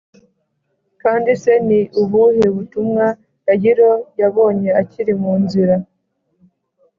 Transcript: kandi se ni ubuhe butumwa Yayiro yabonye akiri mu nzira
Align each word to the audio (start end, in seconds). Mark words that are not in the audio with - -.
kandi 1.01 1.29
se 1.41 1.53
ni 1.67 1.79
ubuhe 2.01 2.45
butumwa 2.55 3.05
Yayiro 3.47 3.91
yabonye 4.21 4.69
akiri 4.81 5.13
mu 5.21 5.33
nzira 5.43 5.75